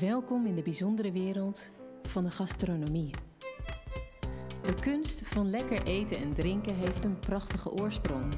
[0.00, 1.70] Welkom in de bijzondere wereld
[2.02, 3.10] van de gastronomie.
[4.62, 8.34] De kunst van lekker eten en drinken heeft een prachtige oorsprong.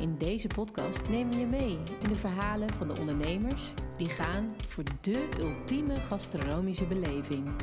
[0.00, 4.54] In deze podcast nemen we je mee in de verhalen van de ondernemers die gaan
[4.68, 7.56] voor de ultieme gastronomische beleving.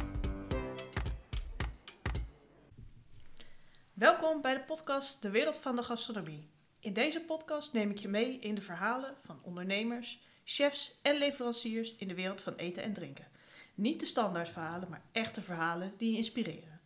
[3.93, 6.50] Welkom bij de podcast De Wereld van de Gastronomie.
[6.80, 11.96] In deze podcast neem ik je mee in de verhalen van ondernemers, chefs en leveranciers
[11.96, 13.28] in de wereld van eten en drinken.
[13.75, 16.82] Niet de standaard verhalen, maar echte verhalen die je inspireren.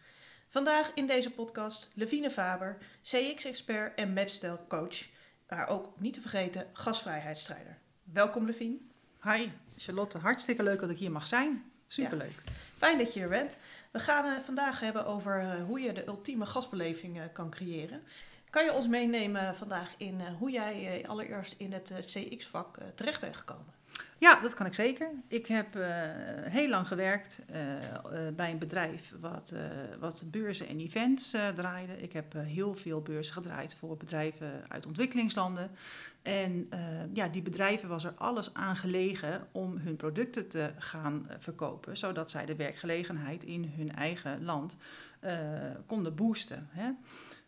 [0.47, 5.05] Vandaag in deze podcast Levine Faber, CX-expert en Mapstyle coach,
[5.49, 7.77] maar ook niet te vergeten gastvrijheidsstrijder.
[8.03, 8.77] Welkom Levine.
[9.23, 11.71] Hi Charlotte, hartstikke leuk dat ik hier mag zijn.
[11.87, 12.43] Superleuk.
[12.77, 13.57] Fijn dat je hier bent.
[13.91, 18.03] We gaan het vandaag hebben over eh, hoe je de ultieme gasbeleving eh, kan creëren.
[18.49, 23.35] Kan je ons meenemen vandaag in eh, hoe jij allereerst in het CX-vak terecht bent
[23.35, 23.75] gekomen?
[24.19, 25.09] Ja, dat kan ik zeker.
[25.27, 25.67] Ik heb
[26.49, 27.41] heel lang gewerkt
[28.35, 29.53] bij een bedrijf wat,
[29.99, 32.01] wat beurzen en events draaide.
[32.01, 35.71] Ik heb heel veel beurzen gedraaid voor bedrijven uit ontwikkelingslanden.
[36.21, 36.69] En
[37.13, 42.31] ja, die bedrijven was er alles aan gelegen om hun producten te gaan verkopen, zodat
[42.31, 44.77] zij de werkgelegenheid in hun eigen land
[45.85, 46.69] konden boosten.
[46.71, 46.89] Hè?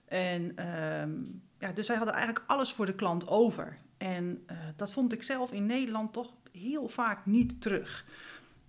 [0.10, 1.12] En ehm,
[1.60, 3.78] ja, dus zij hadden eigenlijk alles voor de klant over.
[3.98, 8.06] En uh, dat vond ik zelf in Nederland toch heel vaak niet terug.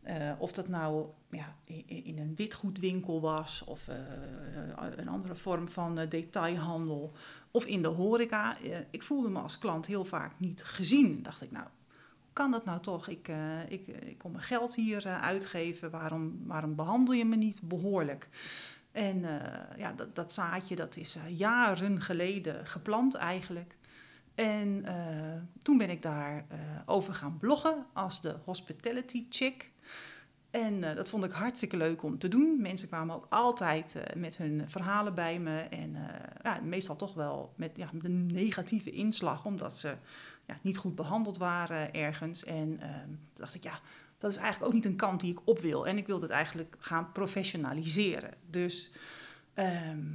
[0.07, 3.95] Uh, of dat nou ja, in, een witgoedwinkel was of uh,
[4.97, 7.13] een andere vorm van detailhandel
[7.51, 8.57] of in de horeca.
[8.91, 11.23] ik voelde me als klant heel vaak niet gezien.
[11.23, 11.67] Dacht ik, nou,
[12.33, 13.09] kan dat nou toch?
[13.09, 13.31] Ik,
[13.69, 15.91] ik, ik kom mijn geld hier uitgeven.
[15.91, 18.29] Waarom, waarom behandel je me niet behoorlijk?
[18.93, 19.39] En uh,
[19.77, 23.77] ja, dat, dat, zaadje dat is uh, jaren geleden geplant eigenlijk.
[24.35, 24.93] En uh,
[25.63, 26.45] toen ben ik daar
[26.87, 29.71] over gaan bloggen als de hospitality chick.
[30.51, 32.61] En dat vond ik hartstikke leuk om te doen.
[32.61, 35.59] Mensen kwamen ook altijd met hun verhalen bij me.
[35.59, 35.97] En
[36.43, 39.97] ja, meestal toch wel met, ja, een negatieve inslag, omdat ze
[40.47, 42.45] ja, niet goed behandeld waren ergens.
[42.45, 43.81] En toen dacht ik, ja,
[44.21, 45.87] dat is eigenlijk ook niet een kant die ik op wil.
[45.87, 48.35] En ik wilde het eigenlijk gaan professionaliseren.
[48.51, 48.91] Dus
[49.55, 50.07] ehm,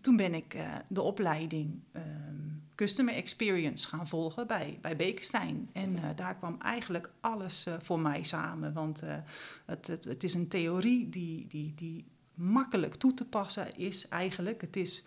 [0.00, 5.68] toen ben ik uh, de opleiding um, Customer Experience gaan volgen bij, bij Bekenstein.
[5.72, 8.72] En uh, daar kwam eigenlijk alles uh, voor mij samen.
[8.72, 9.00] Want
[9.66, 12.04] het, het, het, is een theorie die, die, die
[12.34, 14.60] makkelijk toe te passen is eigenlijk.
[14.60, 15.04] Het is,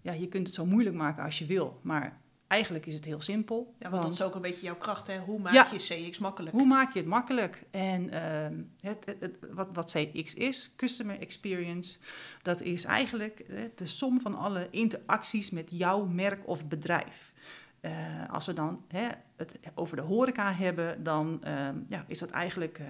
[0.00, 1.80] ja, je kunt het zo moeilijk maken als je wil.
[1.82, 2.19] Maar
[2.50, 3.74] Eigenlijk is het heel simpel.
[3.78, 5.18] Ja, want, dat is ook een beetje jouw kracht, hè?
[5.18, 5.76] Hoe maak je
[6.08, 6.54] CX makkelijk?
[6.54, 7.64] Hoe maak je het makkelijk?
[7.70, 11.98] En uh, het, het, wat, wat CX is, Customer Experience,
[12.42, 13.44] dat is eigenlijk
[13.74, 17.32] de som van alle interacties met jouw merk of bedrijf.
[17.80, 17.92] Uh,
[18.30, 22.78] als we dan hè, het over de horeca hebben, dan uh, ja, is dat eigenlijk
[22.78, 22.86] uh,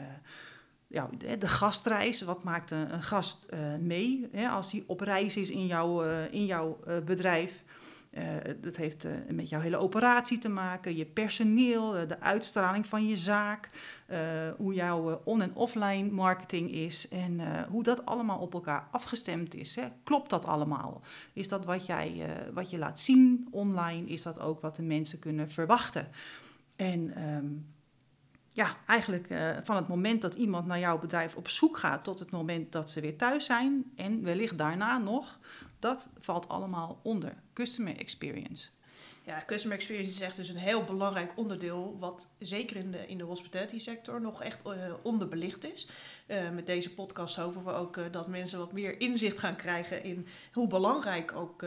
[0.87, 2.23] ja, de gastreis.
[2.23, 3.47] Wat maakt een, een gast
[3.81, 7.65] mee hè, als hij op reis is in, jouw in jouw bedrijf?
[8.11, 8.23] Uh,
[8.61, 13.07] dat heeft uh, met jouw hele operatie te maken, je personeel, uh, de uitstraling van
[13.07, 13.69] je zaak,
[14.57, 19.77] hoe jouw on- en offline marketing is en hoe dat allemaal op elkaar afgestemd is.
[19.77, 19.89] Hè.
[20.05, 21.01] Klopt dat allemaal?
[21.33, 24.09] Is dat wat, jij, wat je laat zien online?
[24.09, 26.09] Is dat ook wat de mensen kunnen verwachten?
[26.77, 27.67] En um,
[28.61, 29.27] ja, eigenlijk
[29.63, 32.91] van het moment dat iemand naar jouw bedrijf op zoek gaat tot het moment dat
[32.91, 35.39] ze weer thuis zijn en wellicht daarna nog,
[35.79, 38.69] dat valt allemaal onder customer experience.
[39.23, 43.19] Ja, customer experience is echt dus een heel belangrijk onderdeel, wat zeker in de, in
[43.19, 44.73] de hospitality sector nog echt uh,
[45.03, 45.89] onderbelicht is.
[46.31, 50.05] Uh, met deze podcast hopen we ook uh, dat mensen wat meer inzicht gaan krijgen
[50.05, 51.61] in hoe belangrijk ook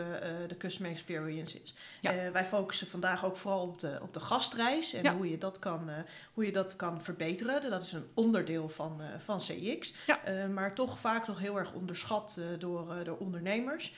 [0.47, 1.74] de customer experience is.
[2.01, 2.31] Ja.
[2.31, 5.16] wij focussen vandaag ook vooral op de, op de gastreis en ja.
[5.16, 5.90] hoe, je dat kan,
[6.34, 7.69] hoe je dat kan verbeteren.
[7.69, 10.47] Dat is een onderdeel van, van CX, ja.
[10.47, 13.94] maar toch vaak nog heel erg onderschat door, door ondernemers.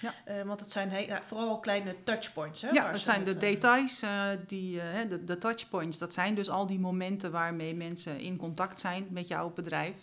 [0.46, 2.62] want het zijn heel, vooral kleine touchpoints.
[2.62, 4.03] Hè, ja, het zijn de details,
[4.47, 9.08] die, de, de touchpoints, dat zijn dus al die momenten waarmee mensen in contact zijn
[9.09, 9.97] met jouw bedrijf.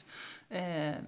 [0.53, 0.61] Uh,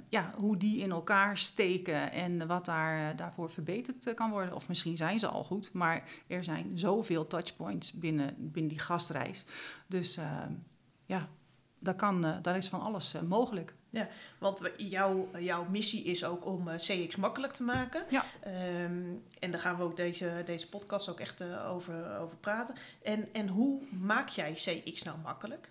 [0.08, 4.54] ja, hoe die in elkaar steken en wat daar, daarvoor verbeterd kan worden.
[4.54, 9.44] Of misschien zijn ze al goed, maar er zijn zoveel touchpoints binnen, binnen die gastreis.
[9.86, 10.18] Dus
[11.06, 11.28] ja,
[11.78, 13.74] daar, kan, daar is van alles mogelijk.
[13.90, 14.08] Ja,
[14.38, 18.04] want jouw, jouw missie is ook om CX makkelijk te maken.
[18.10, 18.24] Ja.
[18.84, 22.74] Um, en daar gaan we ook deze, deze podcast ook echt over, over praten.
[23.02, 25.68] En, en hoe maak jij CX nou makkelijk?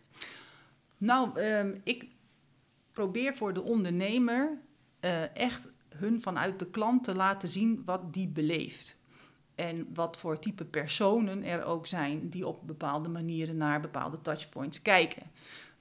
[0.98, 2.06] Nou, um, ik
[2.94, 4.58] probeer voor de ondernemer
[5.02, 9.02] uh, echt hun vanuit de klant te laten zien wat die beleeft.
[9.56, 14.82] En wat voor type personen er ook zijn die op bepaalde manieren naar bepaalde touchpoints
[14.82, 15.24] kijken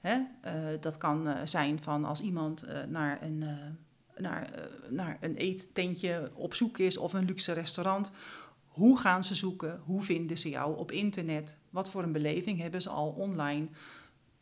[0.03, 0.19] Hè?
[0.41, 5.17] Eh, dat kan eh, zijn van als iemand eh, naar, een, eh, naar, eh, naar
[5.21, 8.11] een eettentje op zoek is of een luxe restaurant.
[8.67, 9.81] Hoe gaan ze zoeken?
[9.85, 11.57] Hoe vinden ze jou op internet?
[11.69, 13.67] Wat voor een beleving hebben ze al online?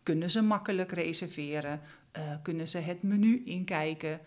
[0.04, 1.82] Kunnen ze makkelijk reserveren?
[2.12, 4.20] Eh, kunnen ze het menu inkijken?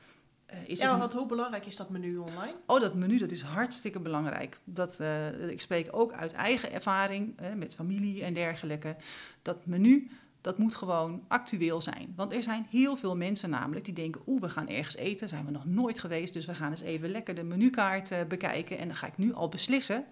[0.47, 2.55] Eh, is Ja, want hoe belangrijk is dat menu online?
[2.67, 4.59] Oh, dat menu dat is hartstikke belangrijk.
[4.65, 8.97] Dat, eh, ik spreek ook uit eigen ervaring met familie en dergelijke.
[9.43, 10.11] Dat menu
[10.41, 12.13] dat moet gewoon actueel zijn.
[12.17, 14.21] Want er zijn heel veel mensen namelijk die denken...
[14.27, 16.33] oeh, we gaan ergens eten, zijn we nog nooit geweest...
[16.33, 18.79] dus we gaan eens even lekker de menukaart bekijken...
[18.79, 20.05] en dan ga ik nu al beslissen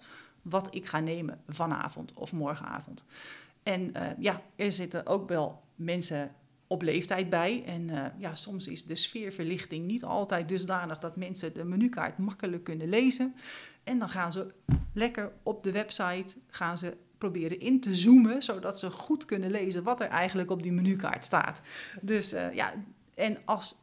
[0.42, 3.04] wat ik ga nemen vanavond of morgenavond.
[3.62, 6.34] En eh, ja, er zitten ook wel mensen
[6.66, 7.62] op leeftijd bij.
[7.66, 12.64] En eh, ja, soms is de sfeerverlichting niet altijd dusdanig dat mensen de menukaart makkelijk
[12.64, 13.34] kunnen lezen.
[13.84, 14.52] En dan gaan ze
[14.94, 19.82] lekker op de website gaan ze proberen in te zoomen, zodat ze goed kunnen lezen
[19.82, 21.60] wat er eigenlijk op die menukaart staat.
[22.00, 22.72] Dus eh, ja,
[23.14, 23.76] en als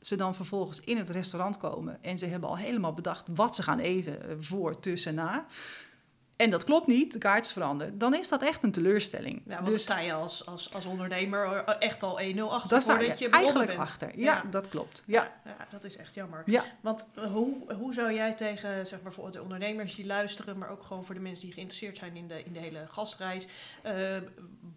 [0.00, 3.62] ze dan vervolgens in het restaurant komen en ze hebben al helemaal bedacht wat ze
[3.62, 5.46] gaan eten voor, tussen, na.
[6.38, 8.00] En dat klopt niet, de kaart is veranderd.
[8.00, 9.42] Dan is dat echt een teleurstelling.
[9.46, 13.00] Ja, want dan sta je als, als, als ondernemer echt al 1-0 achter daar sta
[13.00, 13.78] je eigenlijk bent.
[13.80, 14.18] achter.
[14.18, 14.44] Ja, Ja.
[14.50, 15.02] dat klopt.
[15.06, 15.32] Ja.
[15.44, 16.42] Ja, dat is echt jammer.
[16.46, 16.64] Ja.
[16.80, 20.70] Want eh, hoe, hoe zou jij tegen zeg maar, voor de ondernemers die luisteren, maar
[20.70, 23.46] ook gewoon voor de mensen die geïnteresseerd zijn in de, in de hele gastreis,
[23.82, 23.94] eh,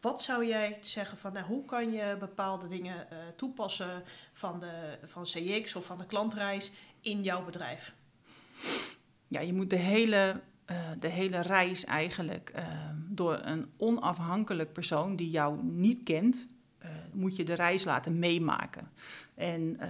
[0.02, 4.98] wat zou jij zeggen van nou, hoe kan je bepaalde dingen eh, toepassen van, de,
[5.06, 6.72] van CX of van de klantreis
[7.02, 7.94] in jouw bedrijf?
[9.28, 10.40] ja, je moet de hele,
[10.72, 12.64] eh, de hele reis eigenlijk eh,
[13.08, 16.48] door een onafhankelijk persoon die jou niet kent,
[16.78, 18.92] eh, moet je de reis laten meemaken.
[19.36, 19.90] En eh,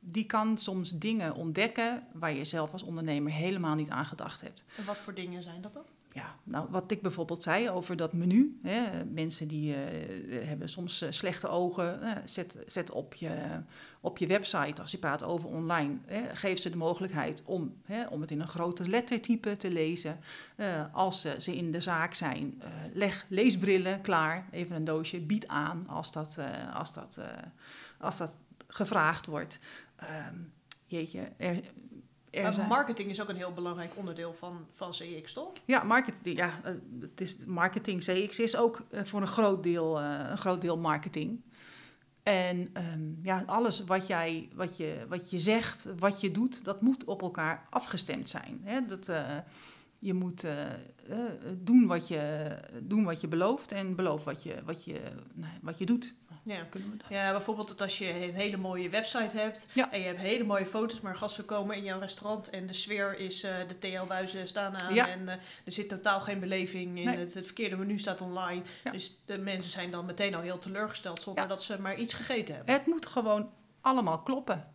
[0.00, 4.64] die kan soms dingen ontdekken waar je zelf als ondernemer helemaal niet aan gedacht hebt.
[4.76, 5.84] En wat voor dingen zijn dat dan?
[6.14, 8.58] Ja, nou, wat ik bijvoorbeeld zei over dat menu.
[8.62, 12.02] Hè, mensen die eh, hebben soms eh, slechte ogen.
[12.02, 13.62] eh, zet, zet op, je,
[14.00, 18.06] op je website, als je praat over online, hè, geef ze de mogelijkheid om, hè,
[18.06, 20.18] om het in een groter lettertype te lezen.
[20.92, 22.62] Als ze, ze in de zaak zijn,
[22.92, 24.48] leg leesbrillen klaar.
[24.50, 26.38] Even een doosje, bied aan als dat,
[26.74, 27.20] als dat,
[27.98, 28.36] als dat
[28.66, 29.58] gevraagd wordt.
[29.96, 30.36] Ehm,
[30.86, 31.60] jeetje, er,
[32.32, 32.68] er Maar zijn...
[32.68, 35.52] marketing is ook een heel belangrijk onderdeel van, van CX, toch?
[35.64, 38.00] Ja, marketing, ja, eh, het is marketing.
[38.00, 41.42] CX is ook eh, voor een groot deel, eh, een groot deel marketing.
[42.22, 46.80] En ehm, ja, alles wat, jij, wat, je, wat je zegt, wat je doet, dat
[46.80, 48.60] moet op elkaar afgestemd zijn.
[48.64, 48.86] Hè?
[48.86, 49.10] Dat,
[49.98, 50.46] je moet
[51.58, 52.50] doen, wat je,
[52.82, 55.00] doen wat je belooft en beloof wat je, wat je,
[55.32, 56.14] nou, wat je doet.
[56.44, 56.64] Ja.
[56.70, 57.06] Kunnen we dat?
[57.08, 59.92] Ja, bijvoorbeeld dat als je een hele mooie website hebt Ja.
[59.92, 63.18] en je hebt hele mooie foto's, maar gasten komen in jouw restaurant en de sfeer
[63.18, 65.08] is, eh, de TL-buizen staan aan Ja.
[65.08, 65.34] en eh,
[65.64, 67.16] er zit totaal geen beleving in, Nee.
[67.16, 68.62] het, het verkeerde menu staat online.
[68.92, 72.54] Dus de mensen zijn dan meteen al heel teleurgesteld zonder dat ze maar iets gegeten
[72.54, 72.74] hebben.
[72.74, 73.50] Het moet gewoon
[73.80, 74.71] allemaal kloppen.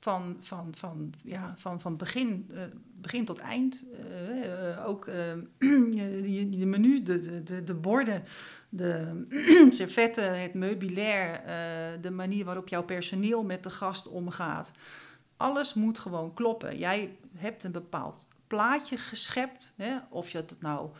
[0.00, 2.62] Van, van, van, ja, van, van begin, eh,
[2.94, 3.84] begin tot eind.
[3.92, 5.04] Eh, eh, ook
[5.58, 8.24] de, de menu, de, de, de, de borden,
[8.68, 9.24] de
[9.70, 11.42] servetten, het meubilair,
[12.00, 14.72] de manier waarop jouw personeel met de gast omgaat.
[15.36, 16.78] Alles moet gewoon kloppen.
[16.78, 20.90] Jij hebt een bepaald plaatje geschept, hè, of je het nou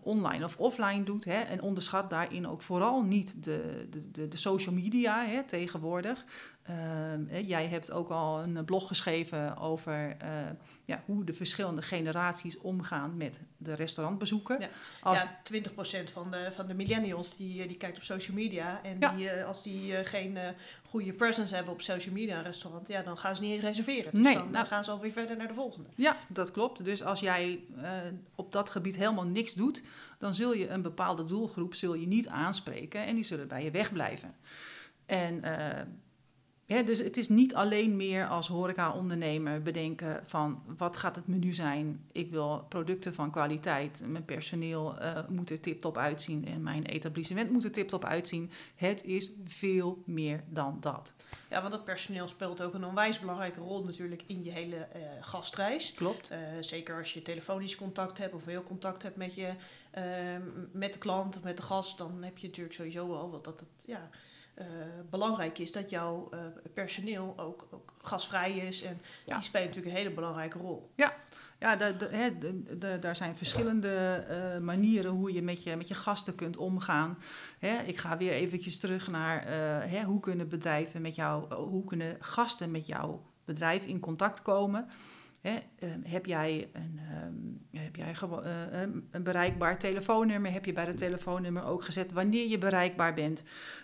[0.00, 1.24] online of offline doet.
[1.24, 6.24] Hè, en onderschat daarin ook vooral niet de, de, de, de social media hè, tegenwoordig.
[6.68, 10.28] Ehm, jij hebt ook al een blog geschreven over eh,
[10.84, 14.60] ja, hoe de verschillende generaties omgaan met de restaurantbezoeken.
[14.60, 14.68] Ja.
[15.00, 18.80] Als, Ja, 20% van de, van de millennials die, eh, die kijkt op social media.
[18.82, 19.08] En Ja.
[19.12, 20.48] die, eh, als die eh, geen eh,
[20.88, 24.12] goede presence hebben op social media een restaurant, ja, dan gaan ze niet eens reserveren.
[24.12, 25.88] Dus Nee, dan, nou- gaan ze alweer verder naar de volgende.
[25.94, 26.84] Ja, dat klopt.
[26.84, 27.90] Dus als jij eh,
[28.34, 29.82] op dat gebied helemaal niks doet,
[30.18, 33.70] dan zul je een bepaalde doelgroep zul je niet aanspreken en die zullen bij je
[33.70, 34.30] wegblijven.
[35.06, 35.82] En eh,
[36.68, 41.52] ja, dus het is niet alleen meer als horeca-ondernemer bedenken van wat gaat het menu
[41.54, 42.04] zijn.
[42.12, 44.00] Ik wil producten van kwaliteit.
[44.06, 48.50] Mijn personeel eh, moet er tip-top uitzien en mijn etablissement moet er tip-top uitzien.
[48.74, 51.14] Het is veel meer dan dat.
[51.50, 55.00] Ja, want dat personeel speelt ook een onwijs belangrijke rol natuurlijk in je hele eh,
[55.20, 55.94] gastreis.
[55.94, 56.30] Klopt?
[56.30, 59.52] Eh, zeker als je telefonisch contact hebt of veel contact hebt met, je,
[59.90, 60.04] eh,
[60.72, 63.60] met de klant of met de gast, dan heb je natuurlijk sowieso wel wat dat
[63.60, 64.10] het ja,
[64.58, 64.66] eh,
[65.10, 66.38] belangrijk is dat jouw eh,
[66.74, 68.82] personeel ook, ook gastvrij is.
[68.82, 69.34] En Ja.
[69.34, 70.90] die spelen natuurlijk een hele belangrijke rol.
[71.60, 75.76] Ja, da- da- hè, de- de- daar zijn verschillende eh, manieren hoe je met, je
[75.76, 77.18] met je gasten kunt omgaan.
[77.58, 79.44] Hè, ik ga weer eventjes terug naar
[79.88, 84.88] hè, hoe kunnen bedrijven met jou, hoe kunnen gasten met jouw bedrijf in contact komen.
[85.40, 90.52] Ehm, heb jij, een, ehm, heb jij eh, een een bereikbaar telefoonnummer?
[90.52, 93.42] Heb je bij het telefoonnummer ook gezet wanneer je bereikbaar bent?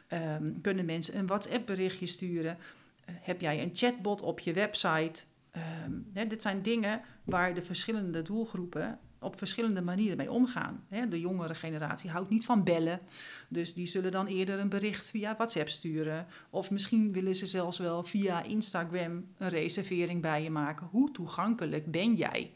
[0.08, 2.58] Ehm, kunnen mensen een WhatsApp-berichtje sturen?
[3.04, 5.22] Eh, heb jij een chatbot op je website?
[5.50, 10.84] Ehm, hè, dit zijn dingen waar de verschillende doelgroepen op verschillende manieren mee omgaan.
[11.08, 13.00] De jongere generatie houdt niet van bellen,
[13.48, 16.26] dus die zullen dan eerder een bericht via WhatsApp sturen.
[16.50, 20.86] Of misschien willen ze zelfs wel via Instagram een reservering bij je maken.
[20.86, 22.52] Hoe toegankelijk ben jij?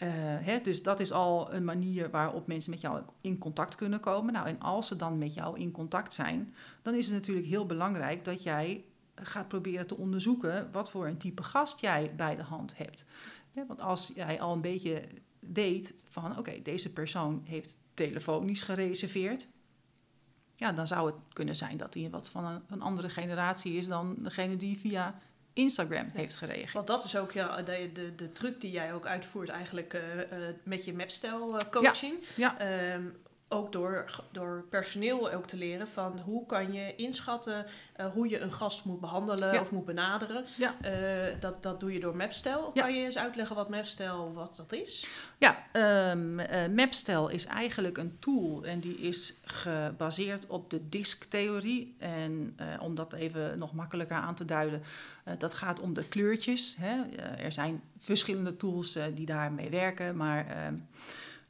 [0.00, 4.32] Eh, dus dat is al een manier waarop mensen met jou in contact kunnen komen.
[4.32, 7.66] Nou, en als ze dan met jou in contact zijn, dan is het natuurlijk heel
[7.66, 12.42] belangrijk dat jij gaat proberen te onderzoeken wat voor een type gast jij bij de
[12.42, 13.04] hand hebt.
[13.66, 15.02] Want als jij al een beetje
[15.40, 19.46] weet van oké, deze persoon heeft telefonisch gereserveerd.
[20.56, 23.86] Ja, dan zou het kunnen zijn dat hij wat van een, een andere generatie is
[23.86, 25.20] dan degene die via
[25.52, 26.72] Instagram heeft gereageerd.
[26.72, 30.20] Want dat is ook ja, de, de, de truc die jij ook uitvoert eigenlijk eh,
[30.20, 32.14] eh, met je mapstijl eh, coaching.
[32.36, 32.58] Ja.
[32.58, 33.02] Ehm,
[33.52, 38.40] ook door, door personeel ook te leren van hoe kan je inschatten eh, hoe je
[38.40, 39.60] een gast moet behandelen Ja.
[39.60, 40.44] of moet benaderen.
[40.56, 40.74] Ja.
[40.80, 42.70] Eh, dat, dat doe je door Mapstijl.
[42.74, 42.82] Ja.
[42.82, 45.06] Kan je eens uitleggen wat Mapstijl wat dat is?
[45.38, 51.96] Ja, ehm eh, Mapstel is eigenlijk een tool en die is gebaseerd op de disktheorie.
[51.98, 54.82] En om dat even nog makkelijker aan te duiden,
[55.38, 56.76] dat gaat om de kleurtjes.
[56.80, 57.02] Hè.
[57.36, 60.74] Er zijn verschillende tools die daarmee werken, maar ehm,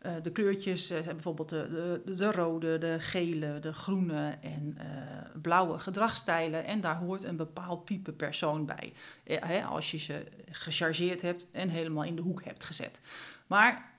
[0.01, 4.75] eh, de kleurtjes eh, zijn bijvoorbeeld de, de, de rode, de gele, de groene en
[4.79, 6.65] eh, blauwe gedragsstijlen.
[6.65, 8.93] En daar hoort een bepaald type persoon bij.
[9.25, 13.01] Hè, als je ze gechargeerd hebt en helemaal in de hoek hebt gezet.
[13.47, 13.91] Maar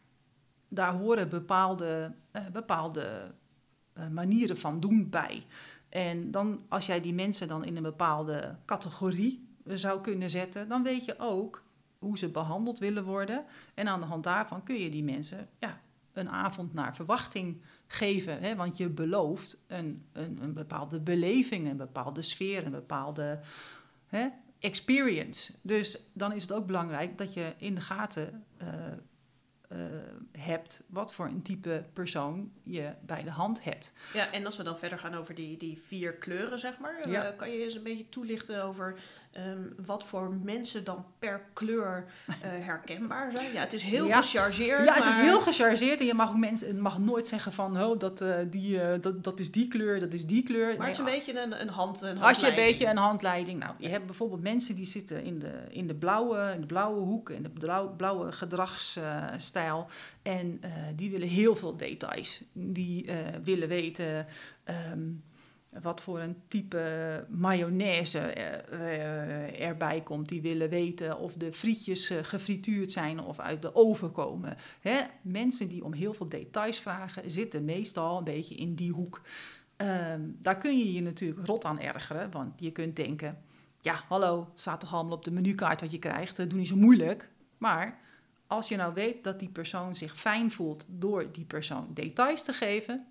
[0.68, 2.14] daar horen bepaalde,
[2.52, 3.32] bepaalde
[4.12, 5.46] manieren van doen bij.
[5.90, 10.84] En dan, als jij die mensen dan in een bepaalde categorie zou kunnen zetten, dan
[10.84, 11.64] weet je ook
[12.00, 13.46] hoe ze behandeld willen worden.
[13.74, 15.82] En aan de hand daarvan kun je die mensen ja,
[16.14, 18.42] een avond naar verwachting geven.
[18.42, 18.56] Hè?
[18.56, 23.40] Want je belooft een, een, een bepaalde beleving, een bepaalde sfeer, een bepaalde
[24.08, 24.28] hè,
[24.60, 25.54] experience.
[25.62, 28.68] Dus dan is het ook belangrijk dat je in de gaten eh,
[29.72, 29.78] eh,
[30.38, 33.94] hebt wat voor een type persoon je bij de hand hebt.
[34.14, 37.10] Ja, en als we dan verder gaan over die, die vier kleuren, zeg maar.
[37.10, 39.00] eh, kan je eens een beetje toelichten over
[39.32, 42.36] ehm, wat voor mensen dan per kleur eh,
[42.70, 43.54] herkenbaar zijn?
[43.54, 44.22] Ja, het is heel Ja.
[44.22, 44.86] gechargeerd.
[44.86, 47.82] Ja, het is heel gechargeerd en je mag, ook mensen, het mag nooit zeggen van
[47.84, 50.68] oh, dat, eh, die, eh, dat, dat is die kleur, dat is die kleur.
[50.68, 52.02] Maar Nee, het is een beetje een, een hand.
[52.02, 53.60] Een Als je een beetje een handleiding.
[53.60, 57.00] Nou, je hebt bijvoorbeeld mensen die zitten in de, in de, blauwe, in de blauwe
[57.00, 59.88] hoek, in de blauwe, blauwe gedragsstijl.
[60.22, 60.62] en
[60.96, 62.44] die willen heel veel details.
[62.54, 63.10] Die
[63.44, 64.26] willen weten.
[64.64, 65.00] ehm,
[65.80, 70.30] wat voor een type mayonaise eh, eh, erbij komt.
[70.30, 74.58] Die willen weten of de frietjes eh, gefrituurd zijn of uit de oven komen.
[74.82, 75.00] Hè?
[75.22, 79.22] Mensen die om heel veel details vragen, zitten meestal een beetje in die hoek.
[79.76, 83.38] Ehm, daar kun je je natuurlijk rot aan ergeren, want je kunt denken...
[83.82, 87.30] ja, hallo, staat toch allemaal op de menukaart wat je krijgt, doe niet zo moeilijk.
[87.58, 88.00] Maar
[88.48, 92.54] als je nou weet dat die persoon zich fijn voelt door die persoon details te
[92.54, 93.06] geven...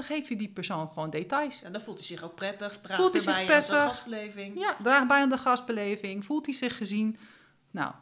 [0.00, 1.60] dan geef je die persoon gewoon details.
[1.60, 2.78] Ja, dan voelt hij zich ook prettig.
[2.80, 3.82] Draagt Voelt hij zich erbij aan prettig.
[3.82, 4.58] gastbeleving.
[4.58, 7.16] Ja, draagt bij aan de gastbeleving, voelt hij zich gezien.
[7.70, 7.92] Nou,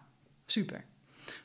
[0.47, 0.85] super.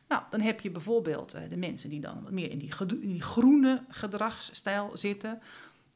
[0.08, 2.96] Nou, dan heb je bijvoorbeeld eh, de mensen die dan wat meer in die, gedo-
[3.02, 5.42] in die groene gedragsstijl zitten.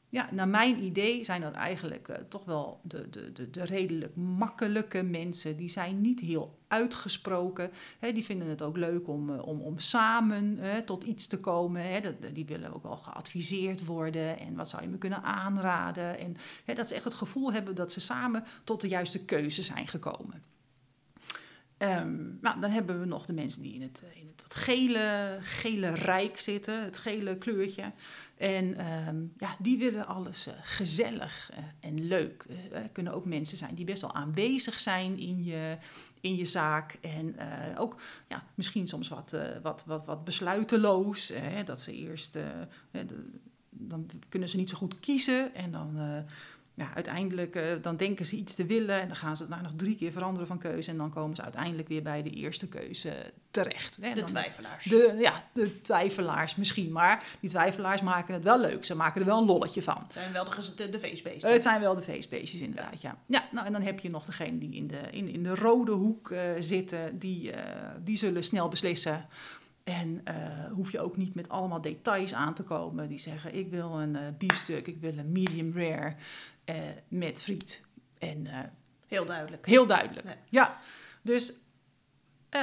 [0.10, 4.16] Ja, naar mijn idee zijn dat eigenlijk eh, toch wel de, de, de, de redelijk
[4.16, 5.58] makkelijke mensen.
[5.58, 7.72] Die zijn niet heel uitgesproken.
[8.00, 11.40] Hè, die vinden het ook leuk om, eh, om, om samen hè, tot iets te
[11.40, 11.92] komen.
[11.92, 12.32] Hè.
[12.34, 14.40] Die willen ook wel geadviseerd worden.
[14.40, 16.20] En wat zou je me kunnen aanraden?
[16.20, 16.36] En
[16.66, 19.88] hè, dat ze echt het gevoel hebben dat ze samen tot de juiste keuze zijn
[19.88, 20.44] gekomen.
[21.78, 24.56] Ehm, nou, dan hebben we nog de mensen die in het, eh, in het wat
[24.56, 27.92] gele, gele rijk zitten, het gele kleurtje.
[28.38, 32.46] En ehm, ja, die willen alles eh, gezellig eh, en leuk.
[32.72, 35.78] Er kunnen ook mensen zijn die best wel aanwezig zijn in je,
[36.22, 36.98] in je zaak.
[37.02, 37.36] En
[37.78, 41.32] ook ja, misschien soms wat, wat, wat, wat besluiteloos.
[41.34, 42.38] hè, dat ze eerst,
[43.70, 45.56] dan kunnen ze niet zo goed kiezen.
[45.56, 45.98] En dan
[46.78, 49.02] ja, uiteindelijk eh, dan denken ze iets te willen.
[49.02, 50.92] En dan gaan ze het nou nog drie keer veranderen van keuze.
[50.92, 53.14] En dan komen ze uiteindelijk weer bij de eerste keuze
[53.52, 53.98] terecht.
[54.02, 54.14] Hè.
[54.14, 54.84] De twijfelaars.
[54.84, 56.92] de, ja, de twijfelaars misschien.
[56.92, 58.86] Maar die twijfelaars maken het wel leuk.
[58.86, 60.08] Ze maken er wel een lolletje van.
[60.10, 61.52] zijn wel de, de, de feestbeesten.
[61.52, 63.18] Het zijn wel de feestbeestjes inderdaad, ja.
[63.26, 65.92] Ja, nou en dan heb je nog degene die in de, in, in de rode
[65.92, 67.20] hoek eh, zitten.
[67.20, 69.28] Die, eh, die zullen snel beslissen.
[69.88, 73.08] En eh, hoef je ook niet met allemaal details aan te komen.
[73.08, 76.16] Die zeggen, ik wil een biefstuk, ik wil een medium rare
[76.64, 76.76] eh,
[77.08, 77.84] met friet.
[78.18, 78.48] En
[79.08, 79.66] Heel duidelijk.
[79.66, 80.28] Heel duidelijk.
[80.28, 80.36] Ja.
[80.50, 80.80] Ja,
[81.22, 81.54] dus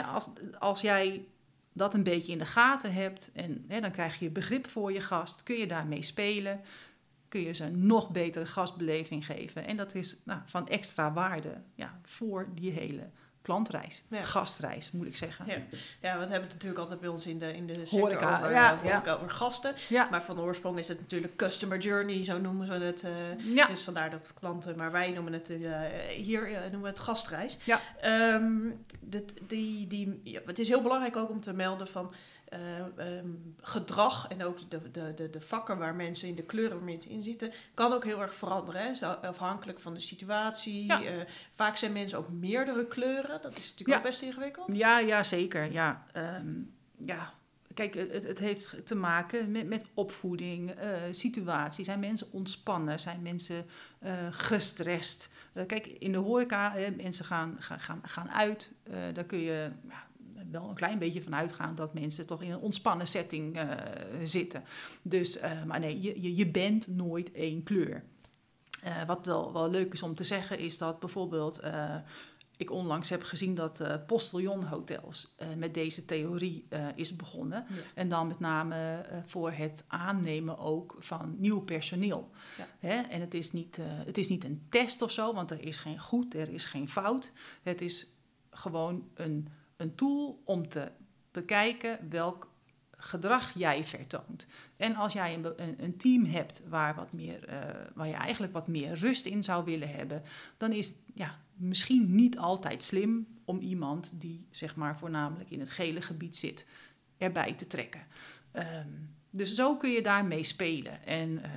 [0.06, 0.28] als,
[0.58, 1.24] als jij
[1.72, 5.00] dat een beetje in de gaten hebt en hè, dan krijg je begrip voor je
[5.00, 6.60] gast, kun je daarmee spelen,
[7.28, 9.66] kun je ze een nog betere gastbeleving geven.
[9.66, 13.10] En dat is nou, van extra waarde ja, voor die hele
[13.44, 14.22] klantreis, Ja.
[14.22, 15.44] gastreis moet ik zeggen.
[15.46, 15.52] Ja.
[16.00, 18.38] ja, want we hebben het natuurlijk altijd bij ons in de, in de sector Horeca,
[18.38, 19.74] over, ja, horeca, over gasten.
[19.88, 20.08] Ja.
[20.10, 23.04] Maar van oorsprong is het natuurlijk customer journey, zo noemen ze het.
[23.36, 23.66] Ja.
[23.66, 27.56] Dus vandaar dat klanten, maar wij noemen het eh, hier eh, noemen we het gastreis.
[27.64, 27.80] Ja.
[28.00, 28.70] Ehm,
[29.00, 32.12] dit, die, die, ja, het is heel belangrijk ook om te melden van
[32.54, 33.28] eh, ehm,
[33.60, 37.10] gedrag en ook de, de, de, de vakken waar mensen in de kleuren waar mensen
[37.10, 38.80] in zitten, kan ook heel erg veranderen.
[38.82, 39.06] Hè?
[39.06, 40.84] Afhankelijk van de situatie.
[40.86, 41.02] Ja.
[41.04, 41.20] Eh,
[41.52, 43.42] vaak zijn mensen ook meerdere kleuren.
[43.42, 43.96] Dat is natuurlijk Ja.
[43.96, 44.74] ook best ingewikkeld.
[44.74, 45.72] Ja, ja zeker.
[45.72, 46.52] Ja, Ehm,
[46.96, 47.32] ja.
[47.74, 51.84] Kijk, het, het heeft te maken met, met opvoeding, eh, situatie.
[51.84, 53.00] Zijn mensen ontspannen?
[53.00, 53.66] Zijn mensen
[54.30, 55.28] gestrest?
[55.66, 58.72] Kijk, in de horeca, hè, mensen gaan, gaan, gaan, gaan uit.
[59.12, 60.06] daar kun je ja,
[60.60, 63.68] wel een klein beetje van uitgaan dat mensen toch in een ontspannen setting eh,
[64.24, 64.64] zitten.
[65.02, 68.04] Dus, eh, maar nee, je, je, je bent nooit één kleur.
[68.82, 71.60] Eh, wat wel, wel leuk is om te zeggen, is dat bijvoorbeeld
[72.56, 77.66] ik onlangs heb gezien dat eh postiljonhotels met deze theorie is begonnen.
[77.68, 77.74] Ja.
[77.94, 82.30] En dan met name voor het aannemen ook van nieuw personeel.
[82.56, 82.66] Ja.
[82.78, 83.00] Hè?
[83.00, 86.00] En het is, niet, het is niet een test of zo, want er is geen
[86.00, 87.32] goed, er is geen fout.
[87.62, 88.14] Het is
[88.50, 89.48] gewoon een,
[89.84, 90.90] een tool om te
[91.30, 92.52] bekijken welk
[92.96, 94.46] gedrag jij vertoont.
[94.76, 97.58] En als jij een, een team hebt waar, wat meer, eh,
[97.94, 100.22] waar je eigenlijk wat meer rust in zou willen hebben,
[100.56, 105.60] dan is het ja, misschien niet altijd slim om iemand die zeg maar voornamelijk in
[105.60, 106.66] het gele gebied zit,
[107.18, 108.06] erbij te trekken.
[108.52, 108.88] Ehm,
[109.36, 111.06] dus zo kun je daarmee spelen.
[111.06, 111.50] En, eh,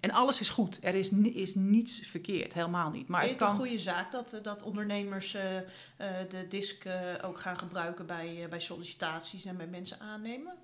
[0.00, 0.78] en alles is goed.
[0.82, 3.08] Er is, is niets verkeerd, helemaal niet.
[3.08, 3.56] Maar het het een kan.
[3.56, 5.44] goede zaak dat, eh, dat ondernemers eh,
[6.28, 6.84] de DISC
[7.24, 10.54] ook gaan gebruiken bij, bij sollicitaties en bij mensen aannemen?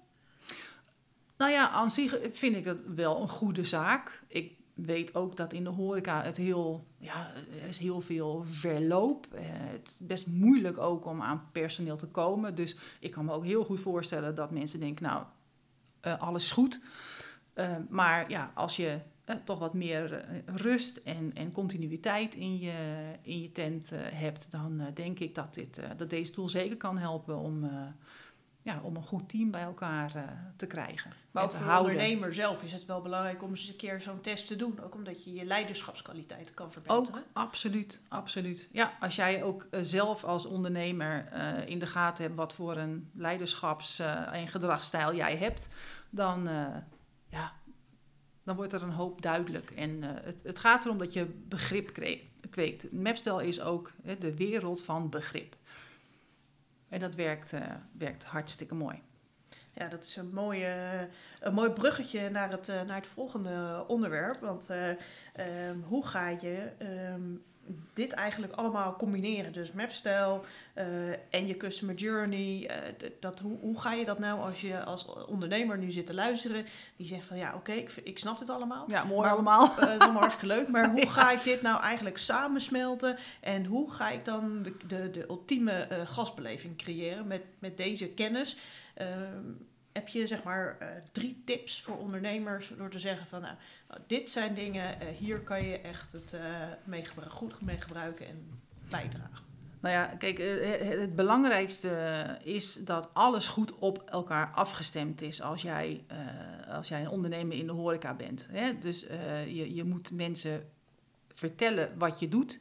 [1.37, 4.23] Nou ja, aan zich vind ik het wel een goede zaak.
[4.27, 9.27] Ik weet ook dat in de horeca het heel, ja, er is heel veel verloop.
[9.35, 12.55] Eh, het is best moeilijk ook om aan personeel te komen.
[12.55, 15.25] Dus ik kan me ook heel goed voorstellen dat mensen denken, nou,
[16.01, 16.81] eh, alles is goed.
[17.53, 22.73] Eh, maar ja, als je eh, toch wat meer rust en, en continuïteit in je,
[23.23, 27.39] in je tent hebt, dan denk ik dat, dit, dat deze tool zeker kan helpen
[27.39, 27.71] om,
[28.69, 30.23] ja, om een goed team bij elkaar eh,
[30.57, 31.13] te krijgen.
[31.31, 34.21] Maar ook voor de ondernemer zelf is het wel belangrijk om eens een keer zo'n
[34.21, 34.81] test te doen.
[34.85, 37.25] Ook omdat je je leiderschapskwaliteiten kan Ook, verbeteren.
[37.33, 38.69] absoluut, absoluut.
[38.73, 42.77] Ja, als jij ook eh, zelf als ondernemer eh, in de gaten hebt wat voor
[42.77, 43.99] een leiderschaps-
[44.33, 45.69] en gedragsstijl jij hebt,
[46.11, 46.49] dan,
[47.29, 47.53] ja,
[48.43, 49.71] dan wordt er een hoop duidelijk.
[49.71, 51.93] En het, het gaat erom dat je begrip
[52.51, 52.93] kweekt.
[52.93, 55.57] Mapstel is ook de wereld van begrip.
[56.89, 57.61] En dat werkt, eh,
[57.93, 59.03] werkt hartstikke mooi.
[59.73, 61.09] Ja, dat is een, mooie,
[61.41, 64.41] een mooi bruggetje naar het, eh, naar het volgende onderwerp.
[64.41, 64.91] Want eh,
[65.33, 67.35] ehm, hoe ga je ehm,
[67.93, 69.53] dit eigenlijk allemaal combineren?
[69.53, 72.67] Dus mapstijl eh, en je customer journey.
[72.67, 76.15] eh, dat, hoe, hoe ga je dat nou als je als ondernemer nu zit te
[76.15, 76.67] luisteren?
[76.97, 78.85] Die zegt van ja, oké, ik, ik snap dit allemaal.
[78.89, 79.75] Ja, mooi Maar- allemaal.
[79.81, 83.17] Dat is allemaal hartstikke leuk, maar hoe ga ik dit nou eigenlijk samensmelten?
[83.41, 88.57] En hoe ga ik dan de, de, de ultieme gastbeleving creëren met, met deze kennis?
[88.95, 89.43] Ehm,
[89.99, 93.55] heb je zeg maar eh, drie tips voor ondernemers door te zeggen van nou,
[94.07, 96.35] dit zijn dingen, eh, hier kan je echt het
[96.87, 99.47] gebru- goed mee gebruiken en bijdragen.
[99.81, 100.39] Nou ja, kijk,
[100.99, 106.05] het, belangrijkste is dat alles goed op elkaar afgestemd is als jij,
[106.69, 108.49] als jij een ondernemer in de horeca bent.
[108.51, 108.79] Hè?
[108.79, 109.01] Dus
[109.47, 110.69] je, je moet mensen
[111.29, 112.61] vertellen wat je doet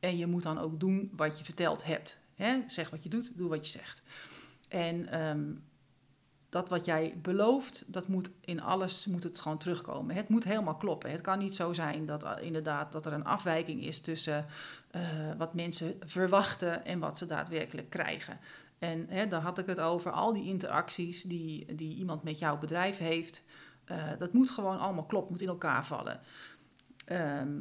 [0.00, 2.18] en je moet dan ook doen wat je verteld hebt.
[2.34, 2.58] Hè?
[2.66, 4.02] Zeg wat je doet, doe wat je zegt.
[4.68, 5.52] En ehm,
[6.50, 10.16] dat wat jij belooft, dat moet in alles moet het gewoon terugkomen.
[10.16, 11.10] Het moet helemaal kloppen.
[11.10, 14.46] Het kan niet zo zijn dat eh, inderdaad dat er een afwijking is tussen
[14.90, 15.02] eh,
[15.38, 18.38] wat mensen verwachten en wat ze daadwerkelijk krijgen.
[18.78, 22.58] En hè, daar had ik het over, al die interacties die, die iemand met jouw
[22.58, 23.42] bedrijf heeft.
[23.84, 26.20] eh, dat moet gewoon allemaal kloppen, moet in elkaar vallen.
[27.04, 27.58] Ehm,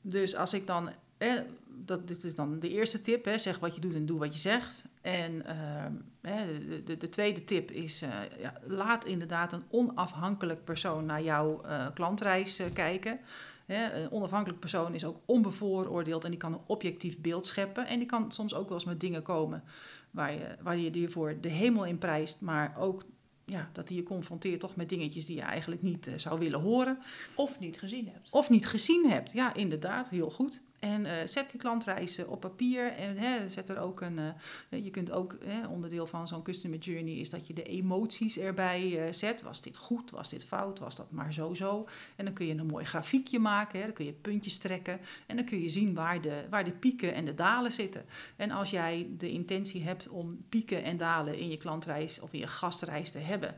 [0.00, 3.74] dus als ik dan, hè, dat, dit is dan de eerste tip, hè, zeg wat
[3.74, 4.84] je doet en doe wat je zegt.
[5.00, 11.06] En ehm, de, de, de tweede tip is, eh, ja, laat inderdaad een onafhankelijk persoon
[11.06, 13.20] naar jouw eh, klantreis eh, kijken.
[13.66, 17.86] Hè, een onafhankelijk persoon is ook onbevooroordeeld en die kan een objectief beeld scheppen.
[17.86, 19.64] En die kan soms ook wel eens met dingen komen
[20.10, 23.04] waar je, waar je je voor de hemel in prijst, maar ook
[23.44, 26.60] ja, dat hij je confronteert toch met dingetjes die je eigenlijk niet eh, zou willen
[26.60, 26.98] horen.
[27.34, 28.30] Of niet gezien hebt.
[28.30, 29.32] Of niet gezien hebt.
[29.32, 30.60] Ja, inderdaad, heel goed.
[30.84, 34.18] En eh, zet die klantreis op papier en hè, zet er ook een.
[34.18, 38.38] Uh, je kunt ook, hè, onderdeel van zo'n customer journey is dat je de emoties
[38.38, 39.42] erbij uh, zet.
[39.42, 40.10] Was dit goed?
[40.10, 40.78] Was dit fout?
[40.78, 41.88] Was dat maar zo zo?
[42.16, 45.36] En dan kun je een mooi grafiekje maken, hè, dan kun je puntjes trekken en
[45.36, 48.04] dan kun je zien waar de, waar de pieken en de dalen zitten.
[48.36, 52.38] En als jij de intentie hebt om pieken en dalen in je klantreis of in
[52.38, 53.56] je gastreis te hebben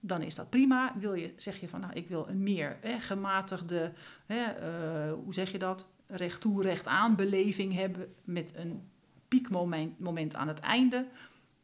[0.00, 0.94] dan is dat prima.
[0.98, 3.92] Wil je, zeg je van, nou, ik wil een meer hè, gematigde,
[4.26, 4.42] hè,
[5.12, 8.90] hoe zeg je dat, recht toe, recht aan beleving hebben met een
[9.28, 11.06] piekmoment moment aan het einde,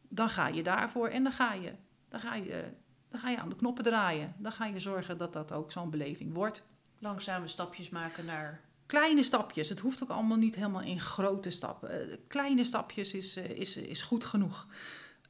[0.08, 1.72] dan ga je daarvoor en dan ga je,
[2.08, 2.64] dan ga je,
[3.08, 4.34] dan ga je aan de knoppen draaien.
[4.38, 6.62] Dan ga je zorgen dat dat ook zo'n beleving wordt.
[6.98, 9.68] Langzame stapjes maken naar kleine stapjes.
[9.68, 12.10] Het hoeft ook allemaal niet helemaal in grote stappen.
[12.10, 14.66] Uh, kleine stapjes is, uh, is, is goed genoeg.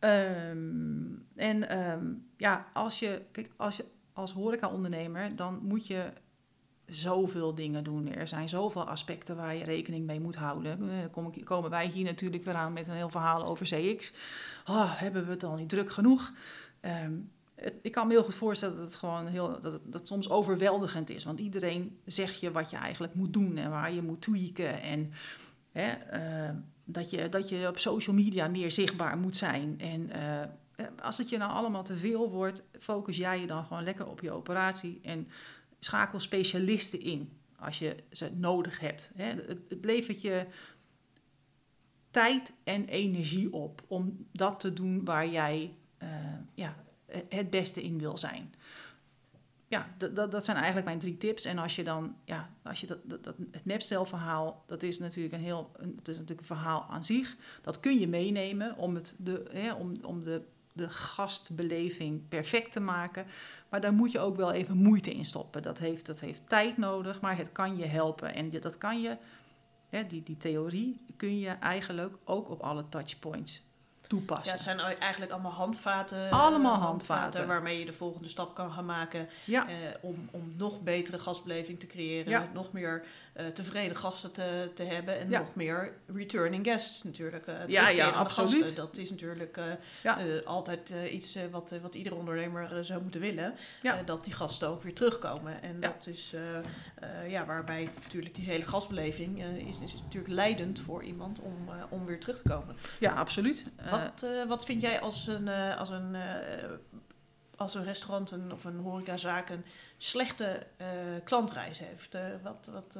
[0.00, 6.12] Um, en um, ja, als je, kijk, als je als horeca-ondernemer, dan moet je
[6.86, 8.12] zoveel dingen doen.
[8.12, 10.78] Er zijn zoveel aspecten waar je rekening mee moet houden.
[10.78, 14.12] Dan komen wij hier natuurlijk weer aan met een heel verhaal over CX.
[14.66, 16.32] Oh, hebben we het al niet druk genoeg?
[17.54, 21.10] Het, ik kan me heel goed voorstellen dat het gewoon heel, dat dat soms overweldigend
[21.10, 21.24] is.
[21.24, 24.80] Want iedereen zegt je wat je eigenlijk moet doen en waar je moet tweaken.
[24.82, 25.12] En
[25.72, 25.92] hè,
[26.48, 29.80] uh, dat, je, dat je op social media meer zichtbaar moet zijn.
[29.80, 33.84] En uh, als het je nou allemaal te veel wordt, focus jij je dan gewoon
[33.84, 35.00] lekker op je operatie.
[35.02, 35.28] En
[35.84, 39.10] schakel specialisten in als je ze nodig hebt.
[39.16, 40.46] Het, levert je
[42.10, 46.08] tijd en energie op om dat te doen waar jij uh,
[46.54, 46.76] ja,
[47.28, 48.54] het beste in wil zijn.
[49.68, 51.44] Ja, dat, dat, zijn eigenlijk mijn drie tips.
[51.44, 55.34] En als je dan, ja, als je dat, dat, dat het mapstelverhaal, dat is natuurlijk
[55.34, 57.36] een heel, het is natuurlijk een verhaal aan zich.
[57.62, 60.42] Dat kun je meenemen om, het, de, hè, om, om de,
[60.72, 63.26] de gastbeleving perfect te maken.
[63.74, 65.62] Maar daar moet je ook wel even moeite in stoppen.
[65.62, 68.34] Dat heeft, dat heeft tijd nodig, maar het kan je helpen.
[68.34, 69.16] En dat kan je,
[69.88, 73.62] hè, die, die theorie kun je eigenlijk ook op alle touchpoints
[74.06, 74.46] toepassen.
[74.46, 76.30] Ja, het zijn eigenlijk allemaal handvaten.
[76.30, 77.22] Allemaal handvaten.
[77.22, 79.28] handvaten waarmee je de volgende stap kan gaan maken.
[79.44, 79.68] Ja.
[79.68, 82.30] Eh, om, om nog betere gastbeleving te creëren.
[82.30, 82.48] Ja.
[82.52, 83.04] Nog meer
[83.40, 85.18] uh, tevreden gasten te, te hebben.
[85.18, 85.38] En ja.
[85.38, 87.46] nog meer returning guests natuurlijk.
[87.46, 88.60] Uh, ja, ja, absoluut.
[88.60, 88.76] Gasten.
[88.76, 89.58] Dat is natuurlijk
[90.44, 93.54] altijd iets wat, wat iedere ondernemer zou moeten willen.
[94.04, 95.62] dat die gasten ook weer terugkomen.
[95.62, 96.34] En dat is
[97.28, 102.20] ja, waarbij natuurlijk die hele gastbeleving is, is natuurlijk leidend voor iemand om, om weer
[102.20, 102.76] terug te komen.
[103.00, 103.72] Ja, absoluut.
[103.90, 106.16] Wat, wat vind jij als een, als een,
[107.56, 109.64] als een restaurant een, of een horecazaak een
[109.98, 110.66] slechte
[111.24, 112.16] klantreis heeft?
[112.42, 112.96] wat, wat,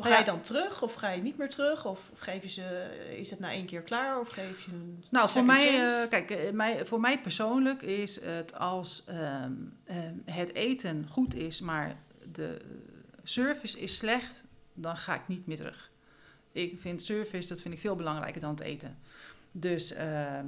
[0.00, 1.86] ga je dan terug of ga je niet meer terug?
[1.86, 5.04] Of, of geef je ze, is het na één keer klaar of geef je een
[5.10, 11.06] Nou, voor mij, kijk, mij, voor mij persoonlijk is het als um, um, het eten
[11.08, 11.96] goed is, maar
[12.32, 12.60] de
[13.22, 15.90] service is slecht, dan ga ik niet meer terug.
[16.52, 18.98] Ik vind service, dat vind ik veel belangrijker dan het eten.
[19.52, 20.38] Dus uh,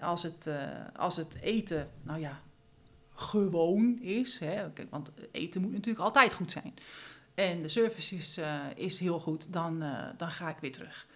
[0.00, 0.54] als, het, uh,
[0.96, 2.40] als het eten, nou ja,
[3.14, 6.74] gewoon is, hè, want eten moet natuurlijk altijd goed zijn.
[7.34, 9.84] En de service is, uh, is heel goed, dan,
[10.16, 11.06] dan ga ik weer terug.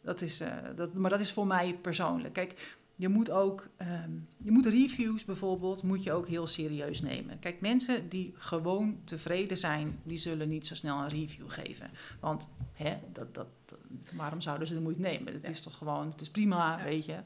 [0.00, 0.42] Dat is,
[0.76, 2.34] dat, maar dat is voor mij persoonlijk.
[2.34, 3.68] Kijk, je moet ook,
[4.04, 7.38] um, je moet reviews bijvoorbeeld, moet je ook heel serieus nemen.
[7.38, 11.90] Kijk, mensen die gewoon tevreden zijn, die zullen niet zo snel een review geven.
[12.20, 13.48] Want hè, dat, dat,
[14.12, 15.32] waarom zouden ze de moeite nemen?
[15.32, 17.16] Het is toch gewoon, het is prima, weet je.